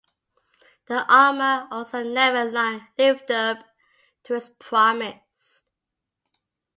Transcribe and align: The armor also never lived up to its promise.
The 0.87 1.05
armor 1.13 1.67
also 1.69 2.01
never 2.01 2.45
lived 2.97 3.29
up 3.29 3.59
to 4.23 4.33
its 4.33 4.49
promise. 4.57 5.65